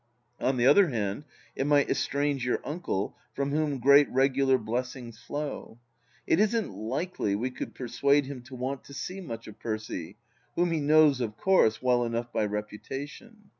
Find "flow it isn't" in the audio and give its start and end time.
5.19-6.71